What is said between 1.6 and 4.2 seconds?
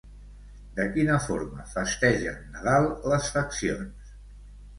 festegen Nadal les faccions?